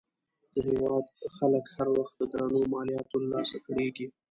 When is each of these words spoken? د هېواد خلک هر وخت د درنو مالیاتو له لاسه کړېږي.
د 0.53 0.55
هېواد 0.67 1.05
خلک 1.35 1.65
هر 1.75 1.87
وخت 1.99 2.15
د 2.17 2.21
درنو 2.31 2.61
مالیاتو 2.73 3.15
له 3.23 3.27
لاسه 3.33 3.57
کړېږي. 3.65 4.07